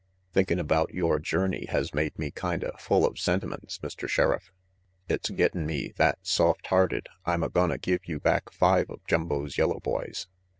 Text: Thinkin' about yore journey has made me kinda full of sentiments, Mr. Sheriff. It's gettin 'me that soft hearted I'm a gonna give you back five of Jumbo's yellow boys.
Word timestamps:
Thinkin' 0.33 0.57
about 0.59 0.95
yore 0.95 1.19
journey 1.19 1.67
has 1.69 1.93
made 1.93 2.17
me 2.17 2.31
kinda 2.31 2.71
full 2.79 3.05
of 3.05 3.19
sentiments, 3.19 3.77
Mr. 3.83 4.09
Sheriff. 4.09 4.51
It's 5.07 5.29
gettin 5.29 5.67
'me 5.67 5.93
that 5.97 6.17
soft 6.23 6.65
hearted 6.65 7.05
I'm 7.23 7.43
a 7.43 7.49
gonna 7.49 7.77
give 7.77 8.07
you 8.07 8.19
back 8.19 8.51
five 8.51 8.89
of 8.89 9.05
Jumbo's 9.05 9.59
yellow 9.59 9.79
boys. 9.79 10.25